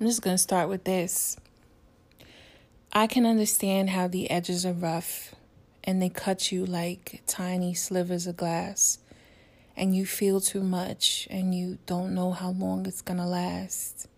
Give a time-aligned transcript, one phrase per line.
[0.00, 1.36] I'm just going to start with this.
[2.90, 5.34] I can understand how the edges are rough
[5.84, 8.98] and they cut you like tiny slivers of glass,
[9.76, 14.08] and you feel too much and you don't know how long it's going to last.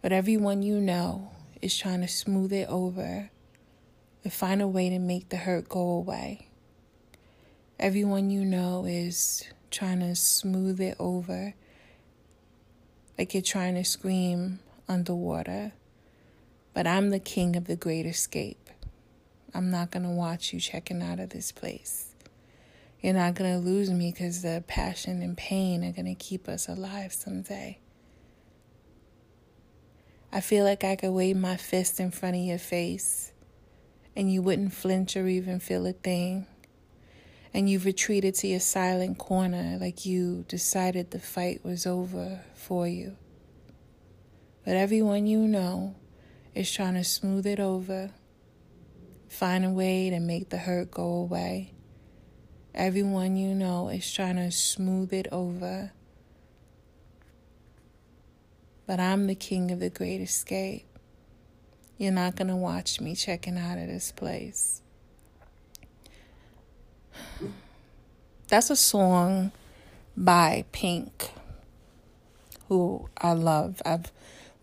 [0.00, 3.30] But everyone you know is trying to smooth it over
[4.24, 6.48] and find a way to make the hurt go away.
[7.78, 11.52] Everyone you know is trying to smooth it over
[13.18, 15.72] like you're trying to scream underwater.
[16.74, 18.70] But I'm the king of the great escape.
[19.54, 22.14] I'm not going to watch you checking out of this place.
[23.02, 26.48] You're not going to lose me because the passion and pain are going to keep
[26.48, 27.78] us alive someday.
[30.32, 33.32] I feel like I could wave my fist in front of your face
[34.16, 36.46] and you wouldn't flinch or even feel a thing.
[37.54, 42.88] And you've retreated to your silent corner like you decided the fight was over for
[42.88, 43.16] you.
[44.64, 45.96] But everyone you know
[46.54, 48.10] is trying to smooth it over,
[49.28, 51.72] find a way to make the hurt go away.
[52.74, 55.92] Everyone you know is trying to smooth it over.
[58.86, 60.86] But I'm the king of the great escape.
[61.98, 64.81] You're not going to watch me checking out of this place.
[68.48, 69.52] That's a song
[70.16, 71.30] by Pink,
[72.68, 73.80] who I love.
[73.84, 74.12] I've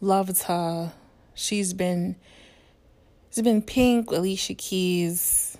[0.02, 0.94] loved her
[1.40, 2.18] She's been
[3.30, 5.58] it's been Pink, Alicia Keys,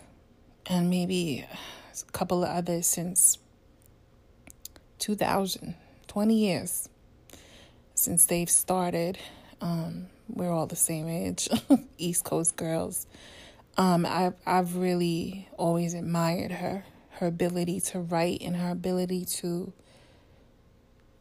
[0.66, 3.38] and maybe a couple of others since
[4.98, 5.76] 2000,
[6.08, 6.90] 20 years
[7.96, 9.18] since they've started.
[9.62, 11.48] Um, we're all the same age,
[11.98, 13.08] East Coast girls.
[13.80, 19.72] Um, I've I've really always admired her, her ability to write and her ability to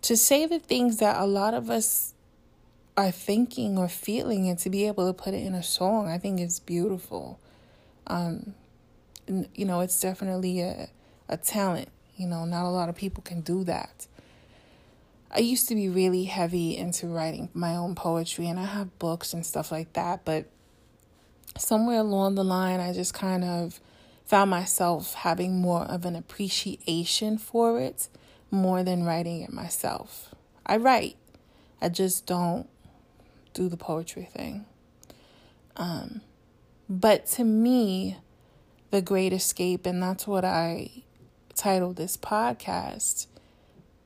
[0.03, 2.15] to say the things that a lot of us
[2.97, 6.19] are thinking or feeling and to be able to put it in a song, I
[6.19, 7.39] think is beautiful.
[8.09, 8.55] Um,
[9.55, 10.89] you know, it's definitely a,
[11.29, 11.91] a talent.
[12.17, 14.09] You know, not a lot of people can do that.
[15.31, 19.33] I used to be really heavy into writing my own poetry, and I have books
[19.33, 20.25] and stuff like that.
[20.25, 20.47] But
[21.59, 23.81] somewhere along the line, I just kind of
[24.25, 28.09] found myself having more of an appreciation for it
[28.51, 30.35] more than writing it myself.
[30.67, 31.17] I write,
[31.81, 32.69] I just don't
[33.55, 34.67] do the poetry thing.
[35.77, 36.21] Um,
[36.89, 38.19] but to me,
[38.91, 40.91] the great escape, and that's what I
[41.55, 43.27] titled this podcast.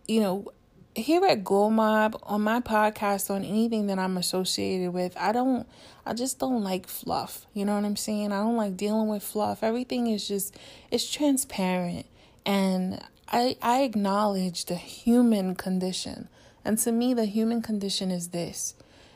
[0.06, 0.52] You know,
[0.94, 5.66] here at Glow Mob on my podcast on anything that I'm associated with, I don't
[6.04, 7.46] I just don't like fluff.
[7.54, 8.32] You know what I'm saying?
[8.32, 9.62] I don't like dealing with fluff.
[9.62, 10.56] Everything is just
[10.90, 12.06] it's transparent
[12.44, 16.28] and I I acknowledge the human condition.
[16.64, 18.74] And to me the human condition is this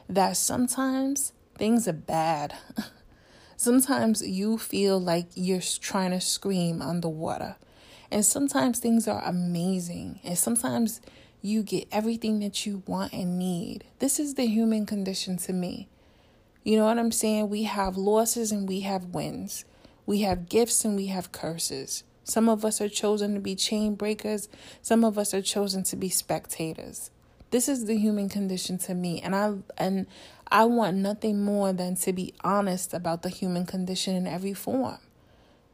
[0.09, 2.54] that sometimes things are bad.
[3.56, 7.56] sometimes you feel like you're trying to scream underwater.
[8.10, 10.20] And sometimes things are amazing.
[10.22, 11.00] And sometimes
[11.42, 13.84] you get everything that you want and need.
[13.98, 15.88] This is the human condition to me.
[16.64, 17.48] You know what I'm saying?
[17.48, 19.64] We have losses and we have wins.
[20.04, 22.02] We have gifts and we have curses.
[22.24, 24.48] Some of us are chosen to be chain breakers,
[24.82, 27.12] some of us are chosen to be spectators.
[27.53, 30.06] This is the human condition to me and I and
[30.48, 34.98] I want nothing more than to be honest about the human condition in every form.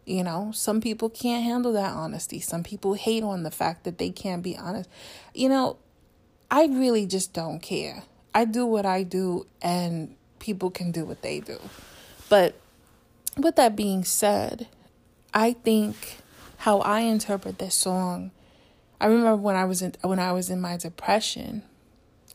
[0.05, 2.41] You know, some people can't handle that honesty.
[2.41, 4.91] Some people hate on the fact that they can't be honest.
[5.35, 5.77] You know,
[6.51, 8.03] I really just don't care.
[8.35, 11.61] I do what I do and people can do what they do.
[12.29, 12.55] But
[13.37, 14.67] with that being said,
[15.33, 16.19] I think
[16.59, 18.33] how I interpret this song
[19.03, 21.65] I remember when I was in when I was in my depression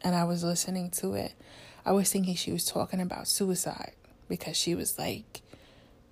[0.01, 1.31] and I was listening to it,
[1.85, 3.94] I was thinking she was talking about suicide
[4.27, 5.44] because she was like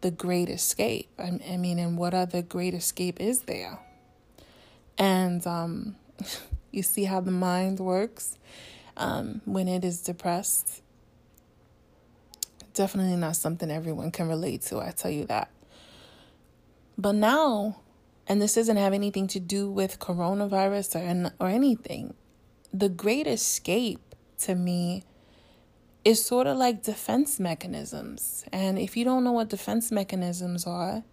[0.02, 1.10] the great escape.
[1.18, 3.80] I, I mean, and what other great escape is there?
[4.98, 5.96] And um,
[6.72, 8.38] you see how the mind works
[8.98, 10.82] um, when it is depressed.
[12.74, 15.50] Definitely not something everyone can relate to, I tell you that.
[16.98, 17.78] But now
[18.28, 22.16] and this doesn't have anything to do with coronavirus or, or anything.
[22.74, 25.04] The great escape to me
[26.06, 28.46] is sort of like defense mechanisms.
[28.54, 31.04] And if you don't know what defense mechanisms are,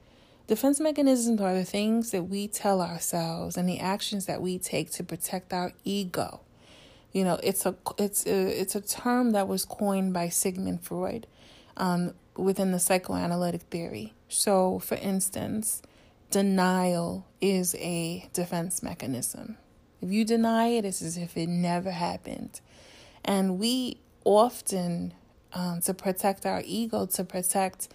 [0.46, 4.90] defense mechanisms are the things that we tell ourselves and the actions that we take
[4.92, 6.40] to protect our ego.
[7.12, 11.26] You know, it's a it's a, it's a term that was coined by Sigmund Freud
[11.76, 14.12] um, within the psychoanalytic theory.
[14.28, 15.82] So, for instance,
[16.30, 19.56] denial is a defense mechanism.
[20.00, 22.60] If you deny it, it's as if it never happened.
[23.24, 25.14] And we often
[25.52, 27.88] um, to protect our ego, to protect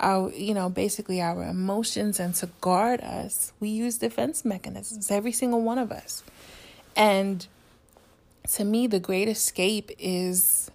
[0.00, 5.32] our, you know, basically our emotions and to guard us, we use defense mechanisms, every
[5.32, 6.22] single one of us.
[6.96, 7.46] And
[8.54, 10.70] to me, the great escape is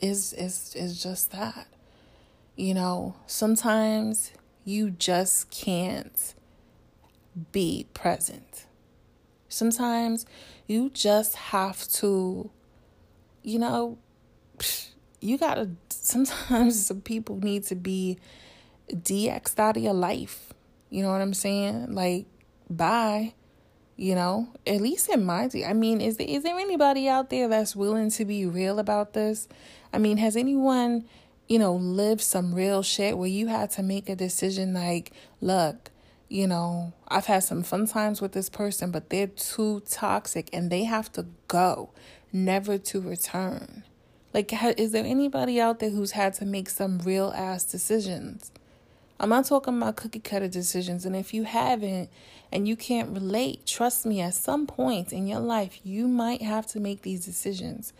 [0.00, 1.66] is is is just that.
[2.56, 4.32] You know, sometimes
[4.64, 6.34] you just can't
[7.52, 8.66] be present.
[9.48, 10.26] Sometimes
[10.66, 12.50] you just have to,
[13.42, 13.98] you know,
[15.20, 18.18] you gotta, sometimes some people need to be
[18.90, 20.52] DX'd out of your life.
[20.90, 21.94] You know what I'm saying?
[21.94, 22.26] Like,
[22.70, 23.34] bye.
[23.96, 25.64] You know, at least in my, day.
[25.64, 29.12] I mean, is there, is there anybody out there that's willing to be real about
[29.12, 29.48] this?
[29.92, 31.04] I mean, has anyone,
[31.48, 35.10] you know, lived some real shit where you had to make a decision like,
[35.40, 35.90] look,
[36.28, 40.70] you know, I've had some fun times with this person, but they're too toxic and
[40.70, 41.90] they have to go,
[42.32, 43.82] never to return.
[44.34, 48.52] Like, is there anybody out there who's had to make some real ass decisions?
[49.20, 51.04] I'm not talking about cookie cutter decisions.
[51.04, 52.08] And if you haven't
[52.52, 56.66] and you can't relate, trust me, at some point in your life, you might have
[56.68, 57.92] to make these decisions.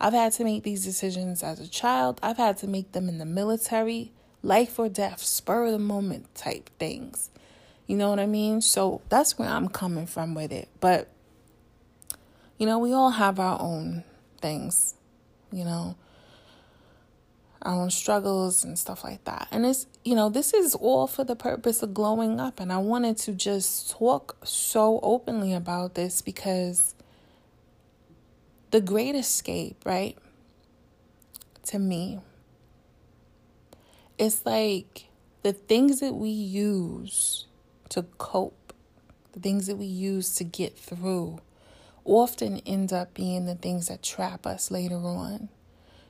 [0.00, 3.18] I've had to make these decisions as a child, I've had to make them in
[3.18, 4.10] the military,
[4.42, 7.30] life or death, spur of the moment type things.
[7.86, 8.60] You know what I mean?
[8.60, 10.68] So that's where I'm coming from with it.
[10.80, 11.08] But,
[12.58, 14.02] you know, we all have our own
[14.40, 14.93] things,
[15.54, 15.96] you know,
[17.62, 19.48] our own struggles and stuff like that.
[19.50, 22.60] And it's, you know, this is all for the purpose of glowing up.
[22.60, 26.94] And I wanted to just talk so openly about this because
[28.70, 30.18] the great escape, right?
[31.66, 32.20] To me,
[34.18, 35.06] it's like
[35.42, 37.46] the things that we use
[37.90, 38.72] to cope,
[39.32, 41.40] the things that we use to get through,
[42.04, 45.48] often end up being the things that trap us later on.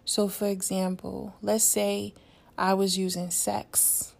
[0.04, 2.14] So, for example, let's say
[2.58, 4.12] I was using sex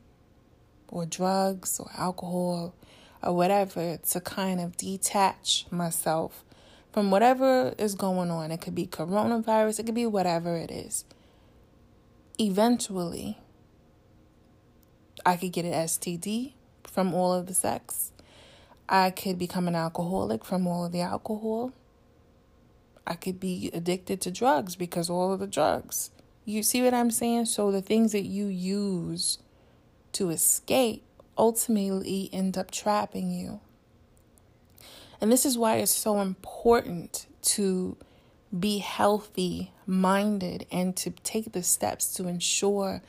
[0.88, 2.75] or drugs or alcohol
[3.23, 6.44] or whatever to kind of detach myself
[6.93, 8.53] from whatever is going on.
[8.53, 11.05] It could be coronavirus, it could be whatever it is.
[12.38, 13.38] Eventually,
[15.26, 16.53] I could get an STD
[16.85, 18.12] from all of the sex.
[18.89, 21.73] I could become an alcoholic from all of the alcohol.
[23.07, 26.11] I could be addicted to drugs because all of the drugs.
[26.45, 27.47] You see what I'm saying?
[27.47, 29.39] So the things that you use
[30.13, 31.03] to escape
[31.37, 33.61] ultimately end up trapping you.
[35.21, 37.97] And this is why it's so important to
[38.57, 43.03] be healthy minded and to take the steps to ensure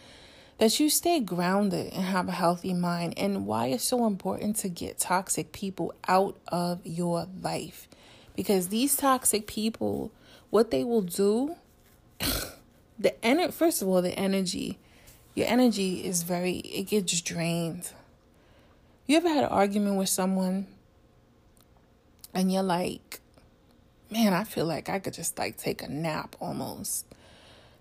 [0.58, 4.70] that you stay grounded and have a healthy mind, and why it's so important to
[4.70, 7.88] get toxic people out of your life.
[8.36, 10.12] Because these toxic people,
[10.50, 11.56] what they will do,
[13.00, 14.78] the ener- first of all, the energy,
[15.34, 17.92] your energy is very, it gets drained.
[19.08, 20.68] You ever had an argument with someone
[22.34, 23.20] and you're like,
[24.10, 27.06] man, I feel like I could just like take a nap almost.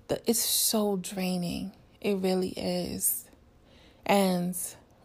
[0.08, 1.72] The, it's so draining
[2.04, 3.24] it really is.
[4.06, 4.54] And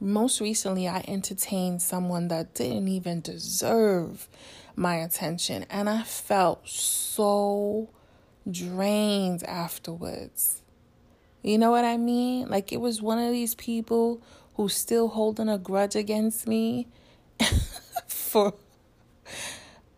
[0.01, 4.27] most recently, I entertained someone that didn't even deserve
[4.75, 5.65] my attention.
[5.69, 7.89] And I felt so
[8.49, 10.61] drained afterwards.
[11.41, 12.49] You know what I mean?
[12.49, 14.21] Like it was one of these people
[14.55, 16.87] who's still holding a grudge against me
[18.07, 18.53] for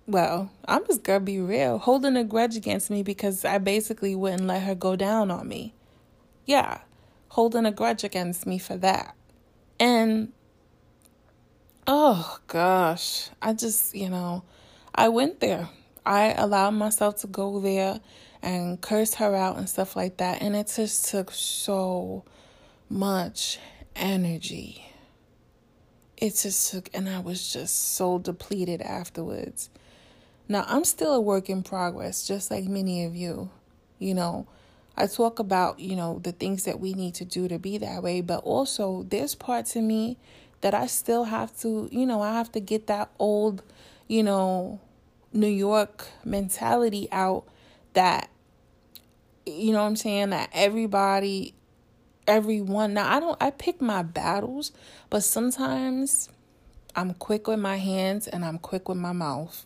[0.05, 4.45] well, I'm just gonna be real, holding a grudge against me because I basically wouldn't
[4.45, 5.73] let her go down on me.
[6.45, 6.81] Yeah,
[7.31, 9.15] holding a grudge against me for that.
[9.79, 10.33] And
[11.87, 14.43] oh gosh, I just, you know,
[14.93, 15.69] I went there.
[16.05, 18.01] I allowed myself to go there
[18.41, 20.41] and curse her out and stuff like that.
[20.41, 22.25] And it just took so
[22.89, 23.59] much
[23.95, 24.91] energy.
[26.17, 29.69] It just took, and I was just so depleted afterwards.
[30.49, 33.51] Now, I'm still a work in progress, just like many of you.
[33.99, 34.47] You know,
[34.95, 38.03] I talk about, you know, the things that we need to do to be that
[38.03, 40.17] way, but also there's parts of me
[40.61, 43.63] that I still have to, you know, I have to get that old,
[44.07, 44.79] you know,
[45.33, 47.45] New York mentality out
[47.93, 48.29] that,
[49.45, 51.53] you know what I'm saying, that everybody,
[52.27, 54.71] everyone, now I don't, I pick my battles,
[55.09, 56.29] but sometimes
[56.95, 59.65] I'm quick with my hands and I'm quick with my mouth.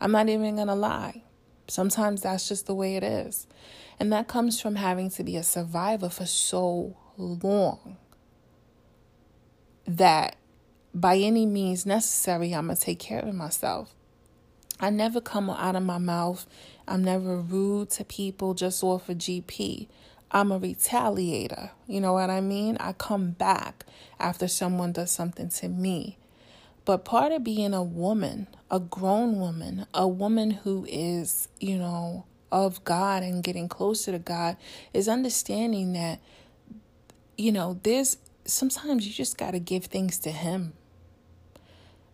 [0.00, 1.22] I'm not even gonna lie.
[1.68, 3.46] Sometimes that's just the way it is.
[4.00, 7.96] And that comes from having to be a survivor for so long
[9.86, 10.36] that
[10.94, 13.94] by any means necessary, I'm going to take care of myself.
[14.80, 16.46] I never come out of my mouth
[16.86, 19.88] I'm never rude to people just off a of GP.
[20.30, 21.70] I'm a retaliator.
[21.86, 22.76] You know what I mean?
[22.80, 23.84] I come back
[24.18, 26.18] after someone does something to me.
[26.84, 32.24] But part of being a woman, a grown woman, a woman who is, you know,
[32.50, 34.56] of God and getting closer to God,
[34.94, 36.20] is understanding that,
[37.36, 40.72] you know, there's sometimes you just got to give things to Him.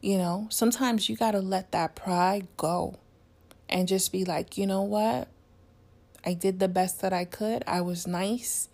[0.00, 2.98] You know, sometimes you got to let that pride go
[3.68, 5.28] and just be like, you know what?
[6.24, 7.62] I did the best that I could.
[7.66, 8.68] I was nice.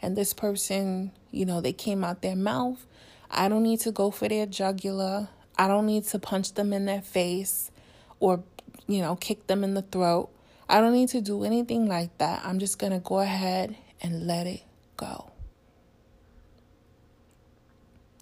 [0.00, 2.86] And this person, you know, they came out their mouth.
[3.30, 5.28] I don't need to go for their jugular.
[5.56, 7.70] I don't need to punch them in their face
[8.20, 8.42] or,
[8.86, 10.30] you know, kick them in the throat.
[10.68, 12.42] I don't need to do anything like that.
[12.44, 14.62] I'm just going to go ahead and let it
[14.96, 15.30] go.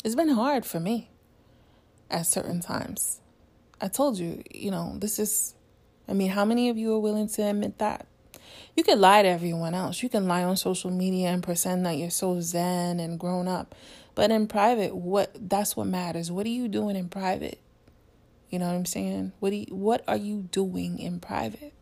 [0.05, 1.11] It's been hard for me
[2.11, 3.21] at certain times.
[3.81, 5.55] I told you, you know, this is,
[6.09, 8.07] I mean, how many of you are willing to admit that?
[8.77, 10.03] You can lie to everyone else.
[10.03, 13.75] You can lie on social media and pretend that you're so zen and grown up.
[14.15, 16.31] But in private, what that's what matters.
[16.31, 17.59] What are you doing in private?
[18.51, 19.33] You know what I'm saying?
[19.41, 21.73] What do you, what are you doing in private?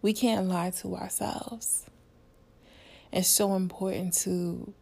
[0.00, 1.84] We can't lie to ourselves.
[3.12, 4.72] It's so important to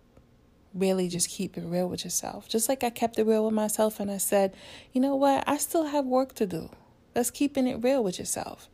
[0.74, 2.48] really just keep it real with yourself.
[2.48, 4.54] Just like I kept it real with myself and I said,
[4.92, 5.42] you know what?
[5.46, 6.70] I still have work to do.
[7.14, 8.68] Let's keeping it real with yourself.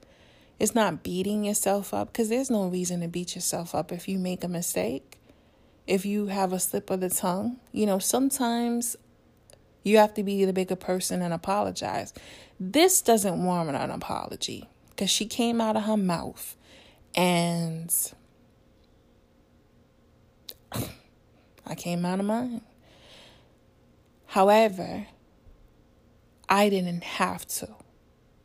[0.58, 4.18] It's not beating yourself up because there's no reason to beat yourself up if you
[4.18, 5.18] make a mistake.
[5.86, 8.96] If you have a slip of the tongue, you know, sometimes
[9.82, 12.14] you have to be the bigger person and apologize.
[12.60, 16.56] This doesn't warrant an apology because she came out of her mouth
[17.14, 17.92] and
[21.66, 22.62] I came out of mine.
[24.26, 25.06] However,
[26.48, 27.68] I didn't have to.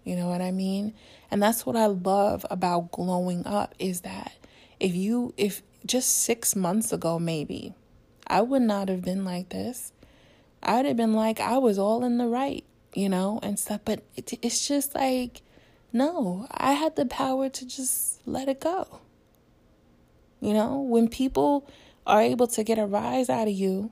[0.03, 0.93] You know what I mean?
[1.29, 4.33] And that's what I love about glowing up is that
[4.79, 7.73] if you if just 6 months ago maybe
[8.27, 9.93] I would not have been like this.
[10.61, 13.81] I would have been like I was all in the right, you know, and stuff,
[13.85, 15.41] but it, it's just like
[15.93, 18.99] no, I had the power to just let it go.
[20.41, 21.67] You know, when people
[22.05, 23.89] are able to get a rise out of you,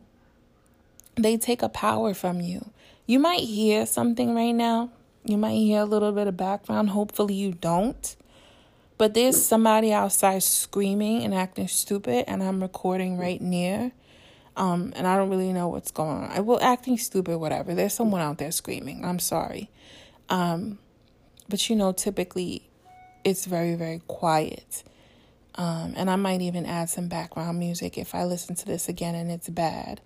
[1.15, 2.69] they take a power from you.
[3.07, 4.89] You might hear something right now.
[5.23, 6.89] You might hear a little bit of background.
[6.89, 8.15] Hopefully, you don't.
[8.97, 13.91] But there's somebody outside screaming and acting stupid, and I'm recording right near.
[14.57, 16.31] Um, and I don't really know what's going on.
[16.31, 17.75] I will acting stupid, whatever.
[17.75, 19.03] There's someone out there screaming.
[19.03, 19.69] I'm sorry.
[20.29, 20.79] Um,
[21.49, 22.69] but you know, typically
[23.25, 24.83] it's very, very quiet.
[25.55, 29.15] Um, and I might even add some background music if I listen to this again
[29.15, 30.01] and it's bad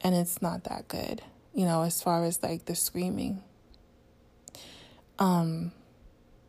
[0.00, 1.22] and it's not that good,
[1.54, 3.42] you know, as far as like the screaming.
[5.18, 5.72] Um,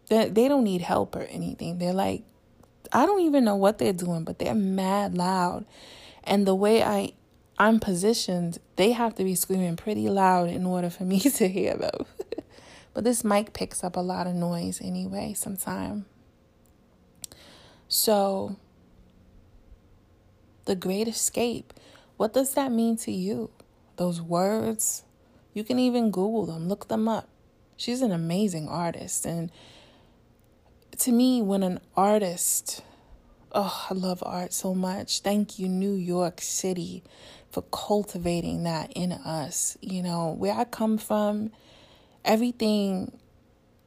[0.10, 1.78] they, they don't need help or anything.
[1.78, 2.24] They're like,
[2.92, 5.66] I don't even know what they're doing, but they're mad loud.
[6.24, 7.14] And the way I
[7.58, 11.76] I'm positioned, they have to be screaming pretty loud in order for me to hear
[11.76, 12.06] them.
[12.94, 16.06] but this mic picks up a lot of noise anyway, sometimes.
[17.88, 18.58] So,
[20.66, 21.74] the great escape,
[22.18, 23.52] what does that mean to you?
[23.98, 25.04] Those words,
[25.54, 27.30] you can even Google them, look them up.
[27.78, 29.26] She's an amazing artist.
[29.26, 29.52] And
[31.04, 32.82] to me, when an artist,
[33.52, 35.20] oh, I love art so much.
[35.20, 37.04] Thank you, New York City,
[37.52, 39.78] for cultivating that in us.
[39.82, 41.52] You know, where I come from,
[42.24, 43.20] everything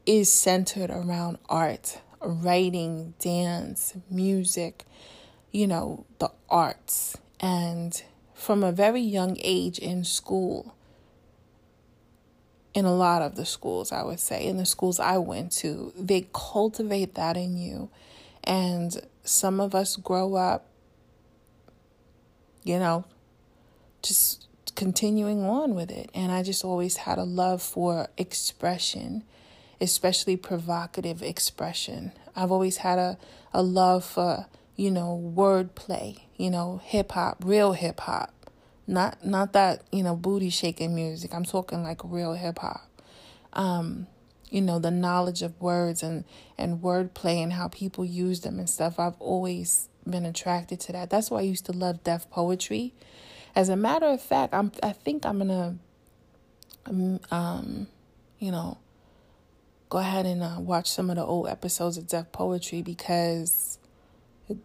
[0.04, 4.85] is centered around art writing, dance, music,
[5.52, 7.16] you know, the arts.
[7.40, 8.02] And
[8.35, 10.75] from a very young age in school,
[12.76, 15.92] in a lot of the schools, I would say, in the schools I went to,
[15.99, 17.90] they cultivate that in you.
[18.45, 20.68] And some of us grow up,
[22.62, 23.04] you know,
[24.02, 26.11] just continuing on with it.
[26.14, 29.25] And I just always had a love for expression
[29.80, 32.12] especially provocative expression.
[32.35, 33.18] I've always had a,
[33.52, 38.33] a love for, you know, wordplay, you know, hip hop, real hip hop.
[38.87, 41.35] Not not that, you know, booty shaking music.
[41.35, 42.88] I'm talking like real hip hop.
[43.52, 44.07] Um,
[44.49, 46.25] you know, the knowledge of words and,
[46.57, 48.99] and wordplay and how people use them and stuff.
[48.99, 51.11] I've always been attracted to that.
[51.11, 52.95] That's why I used to love Def Poetry.
[53.57, 55.76] As a matter of fact, I'm I think I'm gonna
[56.87, 57.87] um, um
[58.38, 58.78] you know,
[59.88, 63.78] go ahead and uh, watch some of the old episodes of Def Poetry because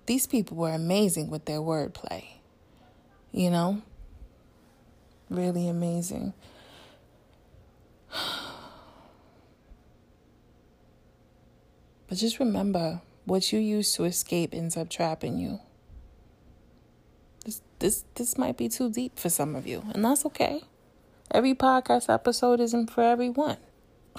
[0.06, 2.26] these people were amazing with their wordplay.
[3.32, 3.82] You know?
[5.32, 6.34] Really amazing.
[12.10, 15.62] But just remember what you use to escape ends up trapping you.
[17.46, 20.64] This this this might be too deep for some of you, and that's okay.
[21.32, 23.56] Every podcast episode isn't for everyone.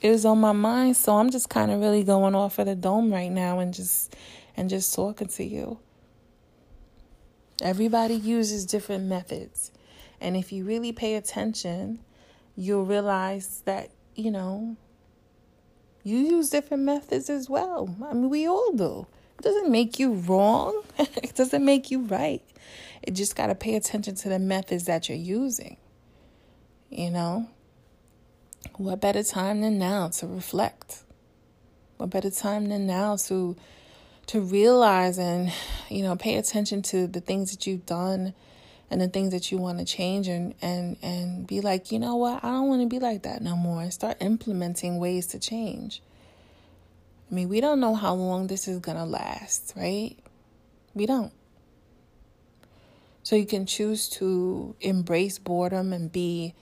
[0.00, 2.76] it was on my mind, so I'm just kind of really going off of the
[2.76, 4.14] dome right now and just
[4.56, 5.80] and just talking to you.
[7.62, 9.70] Everybody uses different methods.
[10.20, 12.00] And if you really pay attention,
[12.56, 14.76] you'll realize that, you know,
[16.02, 17.94] you use different methods as well.
[18.04, 19.06] I mean, we all do.
[19.38, 22.42] It doesn't make you wrong, it doesn't make you right.
[23.02, 25.76] It just got to pay attention to the methods that you're using.
[26.90, 27.48] You know?
[28.76, 31.02] What better time than now to reflect?
[31.96, 33.56] What better time than now to
[34.26, 35.52] to realize and
[35.88, 38.34] you know pay attention to the things that you've done
[38.92, 42.16] and the things that you want to change and and and be like, you know
[42.16, 42.44] what?
[42.44, 43.80] I don't want to be like that no more.
[43.80, 46.02] And start implementing ways to change.
[47.30, 50.14] I mean, we don't know how long this is to last, right?
[50.92, 51.32] We don't.
[53.22, 56.54] So you can choose to embrace boredom and be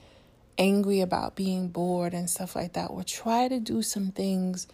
[0.57, 4.67] angry about being bored and stuff like that, or try to do some things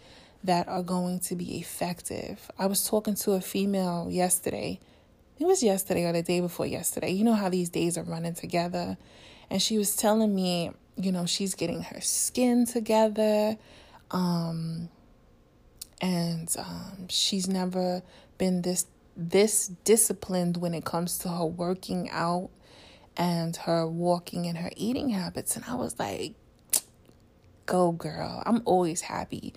[0.48, 2.50] that are going to be effective.
[2.58, 4.80] I was talking to a female yesterday.
[5.38, 7.10] It was yesterday or the day before yesterday.
[7.10, 8.96] You know how these days are running together.
[9.50, 13.58] And she was telling me, you know, she's getting her skin together.
[14.10, 14.88] Um,
[16.00, 18.02] and um, she's never
[18.38, 18.86] been this
[19.18, 22.48] this disciplined when it comes to her working out
[23.18, 25.56] and her walking and her eating habits.
[25.56, 26.36] And I was like,
[27.68, 28.42] go, girl.
[28.44, 29.54] I'm always happy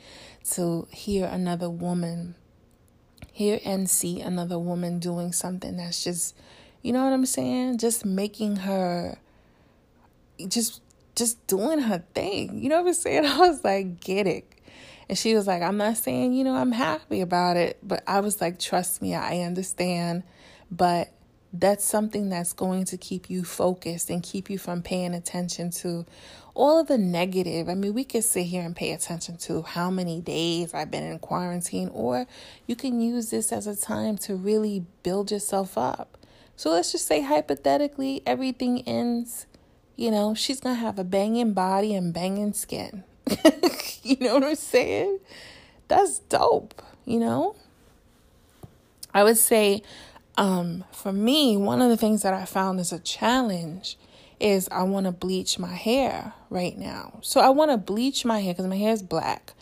[0.52, 2.36] to hear another woman,
[3.32, 6.36] hear and see another woman doing something that's just,
[6.84, 7.80] you know what I'm saying?
[7.80, 9.18] Just making her,
[10.48, 10.82] just,
[11.16, 12.62] just doing her thing.
[12.62, 13.26] You know what I'm saying?
[13.26, 14.46] I was like, get it.
[15.10, 17.80] And she was like, I'm not saying, you know, I'm happy about it.
[17.82, 20.24] But I was like, trust me, I understand.
[20.70, 21.12] But
[21.54, 26.06] that's something that's going to keep you focused and keep you from paying attention to
[26.54, 27.68] all of the negative.
[27.70, 31.04] I mean, we could sit here and pay attention to how many days I've been
[31.04, 32.26] in quarantine, or
[32.68, 36.18] you can use this as a time to really build yourself up.
[36.56, 39.46] So let's just say, hypothetically, everything ends.
[39.96, 43.04] You know, she's going to have a banging body and banging skin.
[44.04, 45.20] you know what I'm saying?
[45.88, 47.56] That's dope, you know?
[49.14, 49.84] I would say,
[50.38, 53.98] um, for me, one of the things that I found is a challenge
[54.40, 57.20] is I want to bleach my hair right now.
[57.22, 59.54] So I want to bleach my hair because my hair is black.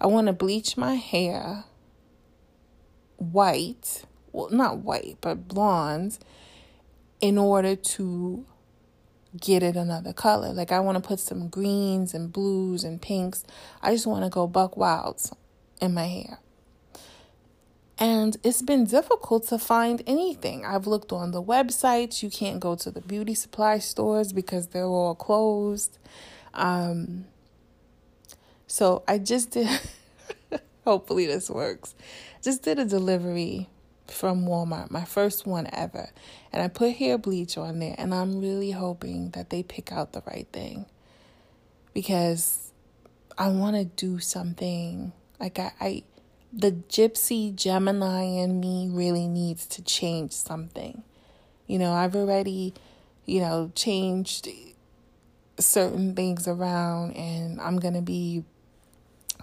[0.00, 1.64] I want to bleach my hair
[3.16, 6.18] white, well, not white, but blonde,
[7.20, 8.44] in order to
[9.40, 10.52] get it another color.
[10.52, 13.44] Like I want to put some greens and blues and pinks.
[13.82, 15.32] I just want to go buck wilds
[15.80, 16.40] in my hair.
[17.98, 20.66] And it's been difficult to find anything.
[20.66, 22.22] I've looked on the websites.
[22.22, 25.98] You can't go to the beauty supply stores because they're all closed.
[26.52, 27.24] Um,
[28.66, 29.68] so I just did,
[30.84, 31.94] hopefully, this works.
[32.42, 33.68] Just did a delivery
[34.08, 36.10] from Walmart, my first one ever.
[36.52, 40.12] And I put hair bleach on there, and I'm really hoping that they pick out
[40.12, 40.86] the right thing
[41.94, 42.72] because
[43.38, 45.12] I want to do something.
[45.40, 46.02] Like, I, I,
[46.56, 51.02] the gypsy Gemini in me really needs to change something.
[51.66, 52.72] You know, I've already,
[53.26, 54.48] you know, changed
[55.58, 58.44] certain things around, and I'm going to be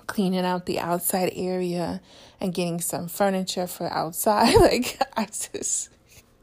[0.07, 2.01] cleaning out the outside area
[2.41, 4.55] and getting some furniture for outside.
[4.59, 5.89] like, I just.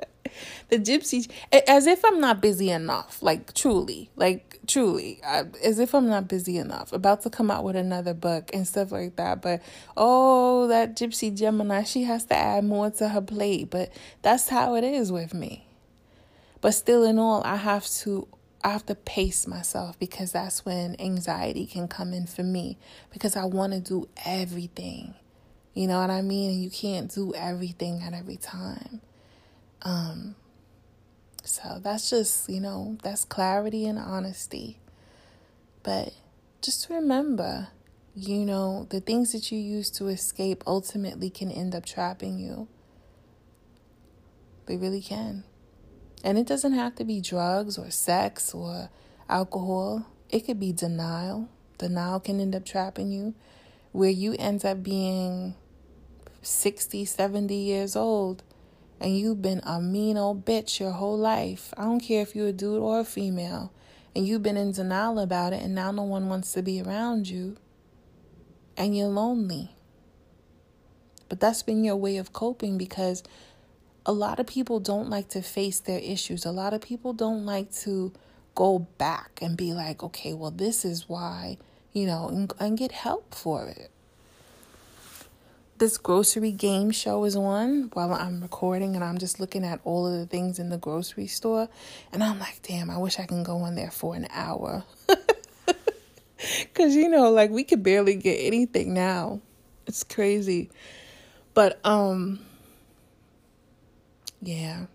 [0.68, 1.28] the gypsy,
[1.66, 6.28] as if I'm not busy enough, like truly, like truly, I, as if I'm not
[6.28, 6.92] busy enough.
[6.92, 9.42] About to come out with another book and stuff like that.
[9.42, 9.62] But
[9.96, 13.70] oh, that gypsy Gemini, she has to add more to her plate.
[13.70, 15.66] But that's how it is with me.
[16.60, 18.28] But still, in all, I have to
[18.62, 22.76] I have to pace myself because that's when anxiety can come in for me
[23.10, 25.14] because I want to do everything.
[25.72, 26.60] You know what I mean?
[26.60, 29.00] You can't do everything at every time.
[29.82, 30.34] Um
[31.44, 34.78] so that's just, you know, that's clarity and honesty.
[35.82, 36.12] But
[36.60, 37.68] just remember,
[38.14, 42.68] you know, the things that you use to escape ultimately can end up trapping you.
[44.66, 45.44] They really can.
[46.22, 48.90] And it doesn't have to be drugs or sex or
[49.28, 51.48] alcohol, it could be denial.
[51.78, 53.34] Denial can end up trapping you,
[53.92, 55.54] where you end up being
[56.42, 58.42] 60, 70 years old
[59.00, 61.72] and you've been a mean old bitch your whole life.
[61.76, 63.72] I don't care if you're a dude or a female,
[64.14, 67.28] and you've been in denial about it, and now no one wants to be around
[67.28, 67.56] you.
[68.76, 69.70] and you're lonely.
[71.28, 73.22] But that's been your way of coping because
[74.06, 76.44] a lot of people don't like to face their issues.
[76.44, 78.12] A lot of people don't like to
[78.54, 81.58] go back and be like, okay, well, this is why,
[81.92, 83.90] you know, and, and get help for it.
[85.80, 90.06] This grocery game show is on while I'm recording, and I'm just looking at all
[90.06, 91.70] of the things in the grocery store.
[92.12, 94.84] And I'm like, damn, I wish I can go in there for an hour.
[96.58, 99.40] Because, you know, like we could barely get anything now.
[99.86, 100.70] It's crazy.
[101.54, 102.40] But, um,
[104.40, 104.86] yeah.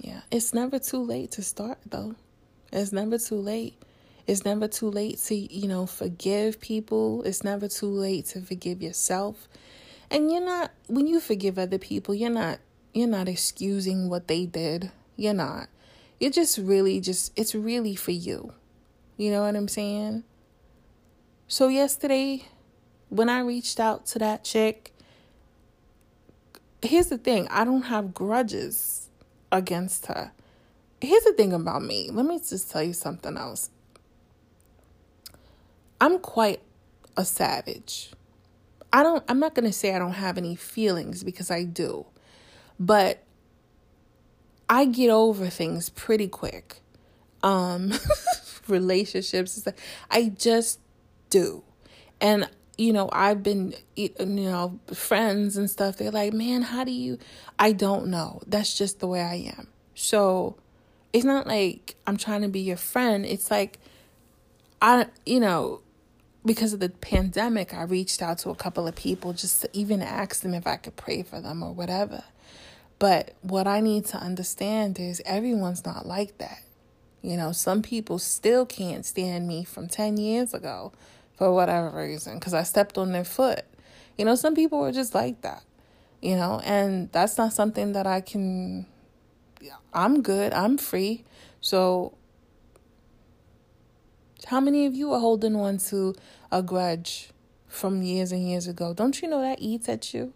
[0.00, 0.22] Yeah.
[0.30, 2.16] It's never too late to start, though.
[2.72, 3.80] It's never too late.
[4.30, 7.24] It's never too late to, you know, forgive people.
[7.24, 9.48] It's never too late to forgive yourself.
[10.08, 12.60] And you're not when you forgive other people, you're not
[12.94, 14.92] you're not excusing what they did.
[15.16, 15.68] You're not.
[16.20, 18.52] You're just really just it's really for you.
[19.16, 20.22] You know what I'm saying?
[21.48, 22.46] So yesterday
[23.08, 24.92] when I reached out to that chick,
[26.82, 29.08] here's the thing I don't have grudges
[29.50, 30.30] against her.
[31.00, 32.10] Here's the thing about me.
[32.12, 33.70] Let me just tell you something else.
[36.00, 36.62] I'm quite
[37.16, 38.10] a savage.
[38.92, 42.06] I don't I'm not going to say I don't have any feelings because I do.
[42.78, 43.22] But
[44.68, 46.80] I get over things pretty quick.
[47.42, 47.92] Um
[48.68, 49.66] relationships
[50.10, 50.80] I just
[51.28, 51.62] do.
[52.20, 52.48] And
[52.80, 55.98] you know, I've been, you know, friends and stuff.
[55.98, 57.18] They're like, man, how do you?
[57.58, 58.40] I don't know.
[58.46, 59.68] That's just the way I am.
[59.94, 60.56] So
[61.12, 63.26] it's not like I'm trying to be your friend.
[63.26, 63.78] It's like,
[64.80, 65.82] I, you know,
[66.44, 70.02] because of the pandemic, I reached out to a couple of people just to even
[70.02, 72.24] ask them if I could pray for them or whatever.
[72.98, 76.62] But what I need to understand is everyone's not like that.
[77.22, 80.92] You know, some people still can't stand me from 10 years ago
[81.36, 83.64] for whatever reason because I stepped on their foot.
[84.16, 85.62] You know, some people are just like that,
[86.20, 88.86] you know, and that's not something that I can.
[89.92, 91.24] I'm good, I'm free.
[91.60, 92.14] So,
[94.46, 96.14] how many of you are holding on to
[96.50, 97.30] a grudge
[97.66, 98.94] from years and years ago?
[98.94, 100.32] Don't you know that eats at you?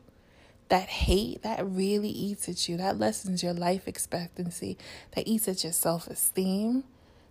[0.68, 2.76] That hate, that really eats at you.
[2.76, 4.78] That lessens your life expectancy.
[5.14, 6.84] That eats at your self esteem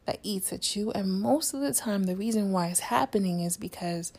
[0.06, 0.92] that eats at you.
[0.92, 4.14] And most of the time, the reason why it's happening is because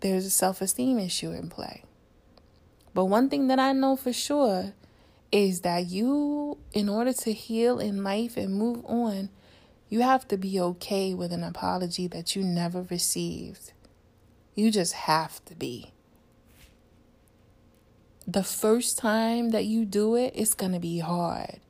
[0.00, 1.84] there's a self esteem issue in play.
[2.94, 4.74] But one thing that I know for sure
[5.30, 9.30] is that you, in order to heal in life and move on,
[9.92, 13.74] you have to be okay with an apology that you never received.
[14.54, 15.92] You just have to be.
[18.26, 21.60] The first time that you do it, it's going to be hard.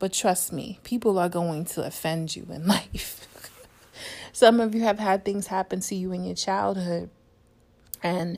[0.00, 3.20] But trust me, people are going to offend you in life.
[4.32, 7.08] Some of you have had things happen to you in your childhood,
[8.02, 8.36] and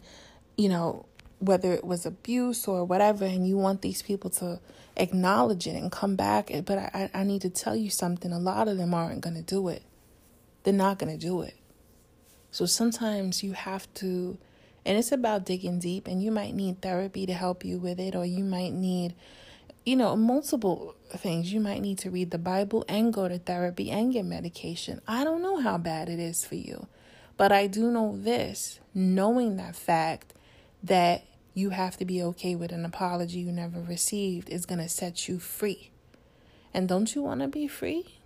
[0.59, 1.07] you know,
[1.39, 4.61] whether it was abuse or whatever, and you want these people to
[4.97, 6.51] acknowledge it and come back.
[6.51, 9.37] Eh, but I, I need to tell you something a lot of them aren't going
[9.37, 9.83] to do it,
[10.63, 11.55] they're not going to do it.
[12.51, 14.39] So sometimes you have to,
[14.85, 18.15] and it's about digging deep, and you might need therapy to help you with it,
[18.15, 19.15] or you might need
[19.87, 21.53] you know, multiple things.
[21.53, 25.01] You might need to read the Bible and go to therapy and get medication.
[25.07, 26.89] I don't know how bad it is for you,
[27.37, 30.35] but I do know this knowing that fact
[30.83, 31.25] that
[31.57, 35.27] you have to be okay with an apology you never received is going to set
[35.27, 35.91] you free.
[36.75, 38.19] And don't you want to be free?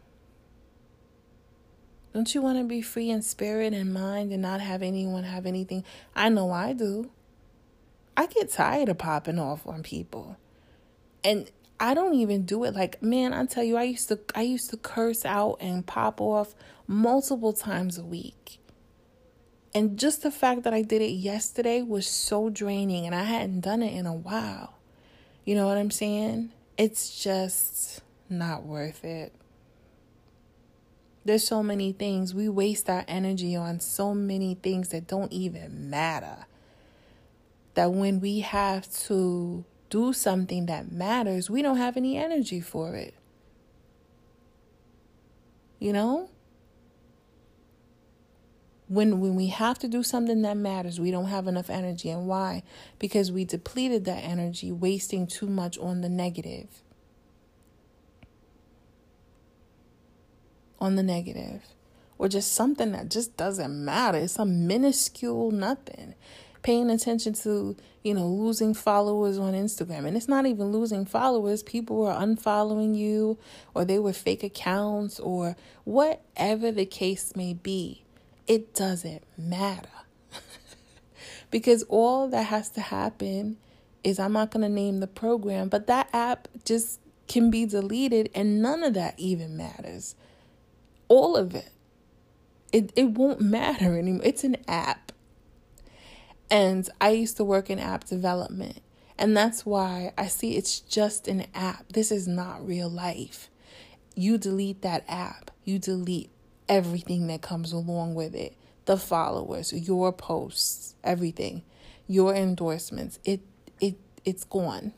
[2.13, 5.47] Don't you want to be free in spirit and mind and not have anyone have
[5.47, 5.85] anything?
[6.13, 7.13] I know I do.
[8.17, 10.37] I get tired of popping off on people
[11.23, 14.43] and I don't even do it like man, I tell you I used to I
[14.43, 16.57] used to curse out and pop off
[16.89, 18.59] multiple times a week.
[19.75, 23.61] And just the fact that I did it yesterday was so draining and I hadn't
[23.61, 24.75] done it in a while.
[25.45, 26.53] You know what I'm saying?
[26.77, 29.33] It's just not worth it.
[31.25, 32.35] There's so many things.
[32.35, 36.47] We waste our energy on so many things that don't even matter.
[37.75, 42.97] That when we have to do something that matters, we don't have any energy for
[42.97, 43.15] it.
[45.79, 46.31] You know?
[48.91, 52.11] When when we have to do something that matters, we don't have enough energy.
[52.11, 52.65] And why?
[52.99, 56.67] Because we depleted that energy, wasting too much on the negative.
[60.81, 61.63] On the negative.
[62.19, 64.19] Or just something that just doesn't matter.
[64.19, 66.17] It's a minuscule nothing
[66.63, 70.05] paying attention to, you know, losing followers on Instagram.
[70.05, 71.63] And it's not even losing followers.
[71.63, 73.39] People were unfollowing you
[73.73, 78.05] or they were fake accounts or whatever the case may be.
[78.51, 79.89] It doesn't matter.
[81.53, 83.59] because all that has to happen
[84.03, 88.29] is I'm not going to name the program, but that app just can be deleted
[88.35, 90.17] and none of that even matters.
[91.07, 91.71] All of it.
[92.73, 94.23] It it won't matter anymore.
[94.25, 95.13] It's an app.
[96.51, 98.81] And I used to work in app development.
[99.17, 101.93] And that's why I see it's just an app.
[101.93, 103.49] This is not real life.
[104.17, 106.31] You delete that app, you delete
[106.71, 108.55] everything that comes along with it
[108.87, 111.63] the followers, your posts, everything,
[112.07, 113.19] your endorsements.
[113.25, 113.41] It
[113.81, 114.93] it it's gone.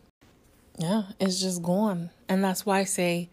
[0.79, 2.11] Yeah, it's just gone.
[2.29, 3.29] And that's why I say,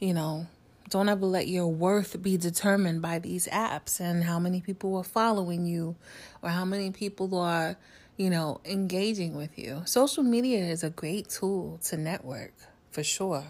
[0.00, 0.46] you know,
[0.90, 5.04] don't ever let your worth be determined by these apps and how many people are
[5.04, 5.96] following you
[6.42, 7.76] or how many people are,
[8.16, 9.82] you know, engaging with you.
[9.86, 12.52] Social media is a great tool to network
[12.90, 13.44] for sure,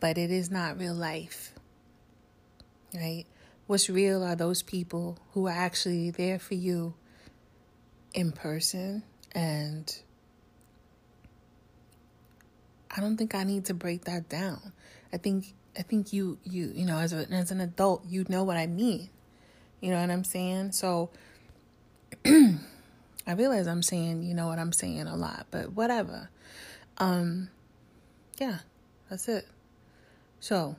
[0.00, 1.52] but it is not real life.
[2.94, 3.26] Right?
[3.66, 6.94] What's real are those people who are actually there for you
[8.12, 9.98] in person and
[12.96, 14.72] I don't think I need to break that down.
[15.12, 18.44] I think I think you you you know as a, as an adult you know
[18.44, 19.08] what I mean.
[19.80, 20.72] You know what I'm saying?
[20.72, 21.10] So
[22.26, 26.30] I realize I'm saying you know what I'm saying a lot, but whatever.
[26.98, 27.48] Um
[28.38, 28.58] yeah,
[29.08, 29.46] that's it.
[30.40, 30.76] So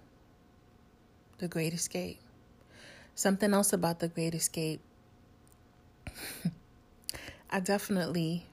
[1.40, 2.20] the great escape.
[3.16, 4.82] Something else about the great escape.
[7.50, 8.46] I definitely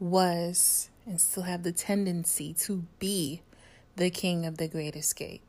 [0.00, 3.42] was and still have the tendency to be
[3.96, 5.42] the king of the great escape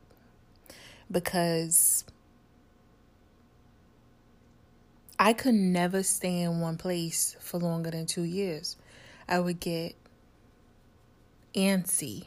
[1.10, 2.04] because
[5.18, 8.76] I could never stay in one place for longer than two years.
[9.28, 9.94] I would get
[11.54, 12.26] antsy.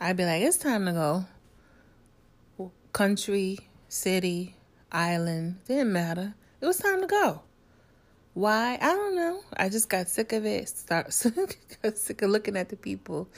[0.00, 1.26] I'd be like, it's time to go.
[2.92, 3.58] Country,
[3.94, 4.56] city,
[4.90, 6.34] island, didn't matter.
[6.60, 7.42] It was time to go.
[8.34, 8.76] Why?
[8.80, 9.40] I don't know.
[9.56, 10.68] I just got sick of it.
[10.68, 11.06] Start
[11.82, 13.28] got sick of looking at the people.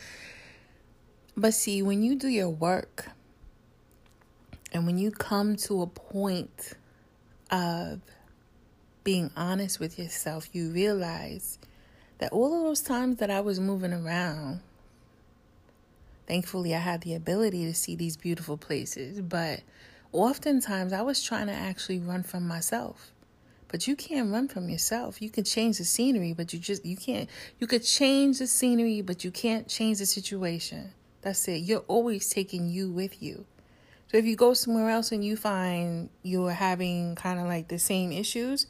[1.36, 3.10] But see, when you do your work
[4.72, 6.72] and when you come to a point
[7.50, 8.00] of
[9.04, 11.58] being honest with yourself, you realize
[12.18, 14.60] that all of those times that I was moving around,
[16.26, 19.60] thankfully I had the ability to see these beautiful places, but
[20.12, 23.12] oftentimes I was trying to actually run from myself.
[23.68, 25.20] But you can't run from yourself.
[25.20, 27.28] You can change the scenery, but you just you can't.
[27.58, 30.92] You could change the scenery, but you can't change the situation.
[31.22, 31.62] That's it.
[31.62, 33.44] You're always taking you with you.
[34.10, 37.78] So if you go somewhere else and you find you're having kind of like the
[37.78, 38.66] same issues,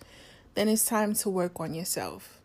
[0.54, 2.40] then it's time to work on yourself.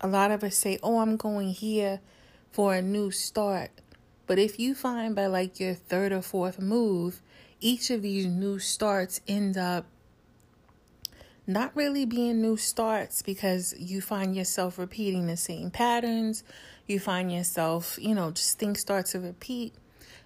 [0.00, 2.00] A lot of us say, "Oh, I'm going here
[2.50, 3.70] for a new start."
[4.26, 7.20] But if you find by like your third or fourth move,
[7.64, 9.86] each of these new starts end up
[11.46, 16.44] not really being new starts because you find yourself repeating the same patterns.
[16.86, 19.72] You find yourself, you know, just things start to repeat.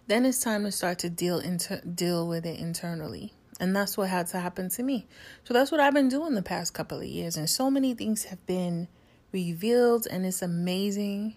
[0.08, 3.32] Then it's time to start to deal inter- deal with it internally.
[3.60, 5.06] And that's what had to happen to me.
[5.44, 7.36] So that's what I've been doing the past couple of years.
[7.36, 8.88] And so many things have been
[9.30, 11.36] revealed, and it's amazing.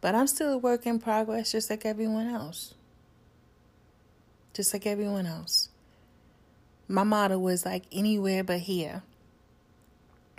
[0.00, 2.74] But I'm still a work in progress, just like everyone else.
[4.52, 5.70] Just like everyone else
[6.90, 9.02] my motto was like anywhere but here.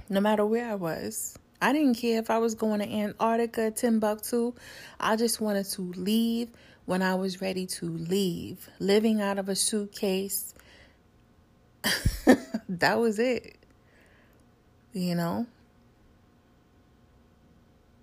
[0.09, 1.37] No matter where I was.
[1.61, 4.53] I didn't care if I was going to Antarctica, Timbuktu.
[4.99, 6.49] I just wanted to leave
[6.85, 8.69] when I was ready to leave.
[8.79, 10.53] Living out of a suitcase.
[12.67, 13.55] that was it.
[14.91, 15.45] You know?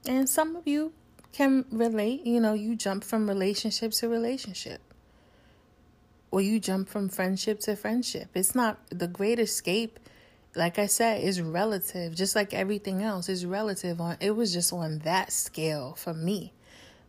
[0.06, 0.94] And some of you
[1.32, 2.24] can relate.
[2.24, 4.80] You know, you jump from relationship to relationship
[6.30, 8.28] or you jump from friendship to friendship.
[8.34, 9.98] It's not the great escape.
[10.54, 14.00] Like I said, is relative, just like everything else is relative.
[14.00, 16.52] On it was just on that scale for me,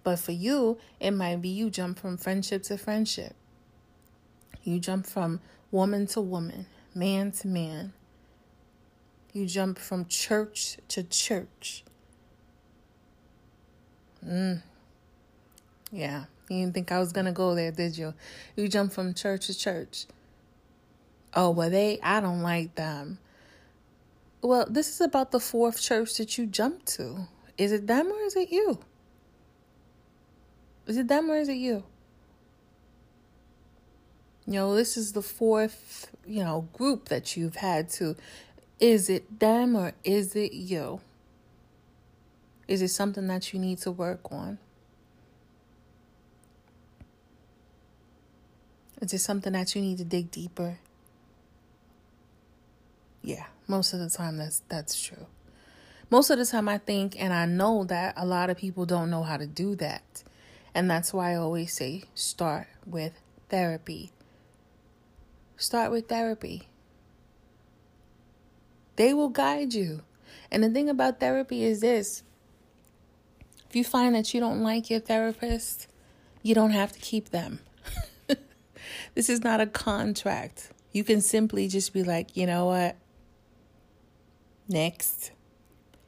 [0.04, 3.36] but for you, it might be you jump from friendship to friendship.
[4.64, 5.40] You jump from
[5.72, 7.94] woman to woman, man to man.
[9.34, 11.84] You jump from church to church.
[14.26, 14.62] Mm.
[15.92, 16.26] Yeah.
[16.50, 18.14] You didn't think I was to go there, did you?
[18.56, 20.08] You jump from church to church.
[21.34, 23.20] Oh, well, they, I don't like them.
[24.42, 27.28] Well, this is about the fourth church that you jumped to.
[27.58, 28.80] Is it them or is it you?
[30.88, 31.84] Is it them or is it you?
[34.48, 38.16] You know, this is the fourth, you know, group that you've had to.
[38.80, 41.02] Is it them or is it you?
[42.68, 44.58] Is it something that you need to work on?
[49.02, 50.80] Is it something that you need to dig deeper?
[53.22, 55.28] Yeah, Most of the time that's that's true.
[56.10, 59.12] Most of the time I think and I know that a lot of people don't
[59.12, 60.24] know how to do that.
[60.74, 63.14] And that's why I always say start with
[63.50, 64.12] therapy.
[65.56, 66.68] Start with therapy.
[68.96, 70.02] They will guide you.
[70.52, 72.24] And the thing about therapy is this
[73.70, 75.88] if you find that you don't like your therapist,
[76.42, 77.60] you don't have to keep them.
[79.20, 80.72] This is not a contract.
[80.94, 82.96] You can simply just be like, you know what?
[84.70, 85.32] Next.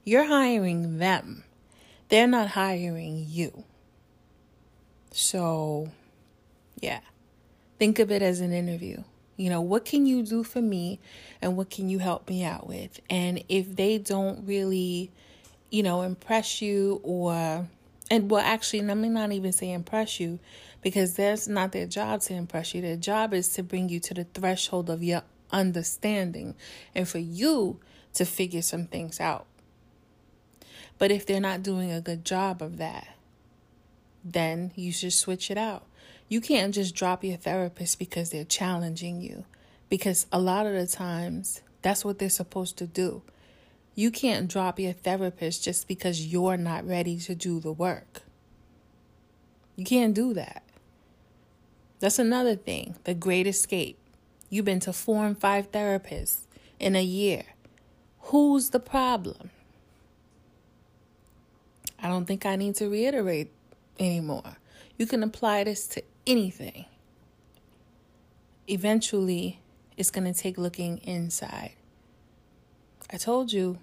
[0.06, 1.44] You're hiring them,
[2.08, 3.66] they're not hiring you.
[5.12, 5.92] So,
[6.80, 7.02] yeah,
[7.80, 9.04] think of it as an interview.
[9.36, 11.02] You know, what can you do for me
[11.42, 13.02] and what can you help me out with?
[13.10, 15.12] And if they don't really,
[15.70, 17.68] you know, impress you or,
[18.10, 20.40] and well, actually, let me not even say impress you
[20.82, 22.82] because that's not their job to impress you.
[22.82, 26.56] Their job is to bring you to the threshold of your understanding
[26.96, 27.80] and for you
[28.14, 29.46] to figure some things out.
[30.98, 33.16] But if they're not doing a good job of that,
[34.24, 35.86] then you should switch it out.
[36.28, 39.46] You can't just drop your therapist because they're challenging you,
[39.90, 43.24] because a lot of the times that's what they're supposed to do.
[43.96, 48.22] You can't drop your therapist just because you're not ready to do the work.
[49.76, 50.64] You can't do that.
[52.02, 52.96] That's another thing.
[53.04, 53.98] The great escape.
[54.50, 56.42] You've been to four and five therapists
[56.80, 57.44] in a year.
[58.24, 59.52] Who's the problem?
[62.02, 63.52] I don't think I need to reiterate
[64.00, 64.58] anymore.
[64.98, 66.86] You can apply this to anything.
[68.68, 69.60] Eventually,
[69.96, 71.74] it's going to take looking inside.
[73.14, 73.78] I told you,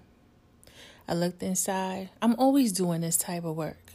[1.07, 2.09] I looked inside.
[2.21, 3.93] I'm always doing this type of work.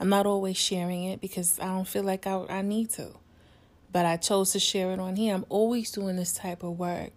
[0.00, 3.10] I'm not always sharing it because I don't feel like I, I need to.
[3.90, 5.34] But I chose to share it on here.
[5.34, 7.12] I'm always doing this type of work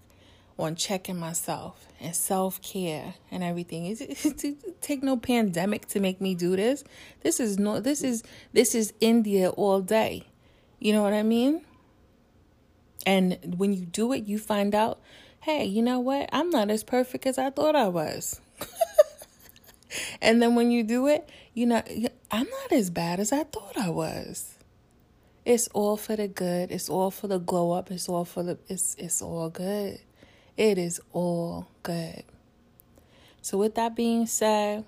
[0.58, 3.88] on checking myself and self care and everything.
[3.88, 6.84] It, it, it, take no pandemic to make me do this.
[7.22, 7.80] This is no.
[7.80, 10.28] This is this is India all day.
[10.80, 11.62] You know what I mean?
[13.06, 15.00] And when you do it, you find out,
[15.42, 16.30] hey, you know what?
[16.32, 18.40] I'm not as perfect as I thought I was.
[20.22, 21.82] and then when you do it, you know,
[22.32, 24.51] I'm not as bad as I thought I was.
[25.44, 26.72] It's all for the good.
[26.72, 27.90] It's all for the glow up.
[27.92, 30.00] It's all for the it's it's all good.
[30.56, 32.24] It is all good.
[33.42, 34.86] So, with that being said,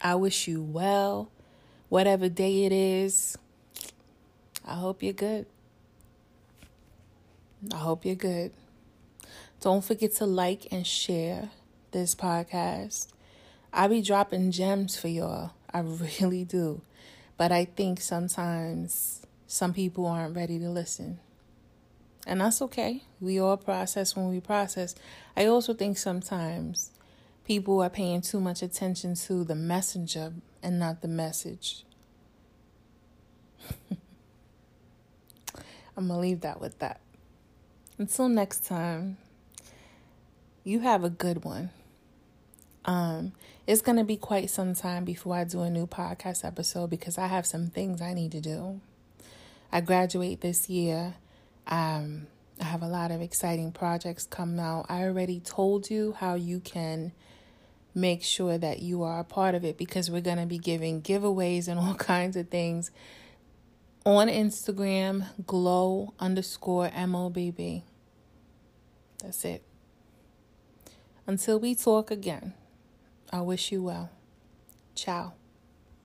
[0.00, 1.30] I wish you well.
[1.90, 3.36] Whatever day it is,
[4.66, 5.44] I hope you're good.
[7.74, 8.52] I hope you're good.
[9.60, 11.50] Don't forget to like and share
[11.90, 13.08] this podcast.
[13.72, 15.50] I be dropping gems for y'all.
[15.72, 15.80] I
[16.20, 16.80] really do.
[17.36, 21.18] But I think sometimes some people aren't ready to listen.
[22.24, 23.02] And that's okay.
[23.20, 24.94] We all process when we process.
[25.36, 26.92] I also think sometimes
[27.44, 31.84] people are paying too much attention to the messenger and not the message.
[35.96, 37.00] I'm going to leave that with that.
[37.98, 39.16] Until next time,
[40.62, 41.70] you have a good one.
[42.84, 43.32] Um,
[43.66, 47.18] it's going to be quite some time before I do a new podcast episode because
[47.18, 48.80] I have some things I need to do.
[49.72, 51.14] I graduate this year
[51.66, 52.26] um,
[52.60, 54.86] I have a lot of exciting projects coming out.
[54.88, 57.12] I already told you how you can
[57.94, 61.00] make sure that you are a part of it because we're going to be giving
[61.00, 62.90] giveaways and all kinds of things
[64.04, 67.82] on Instagram, glow underscore MOBB.
[69.22, 69.62] That's it.
[71.26, 72.54] Until we talk again,
[73.32, 74.10] I wish you well.
[74.94, 75.39] Ciao.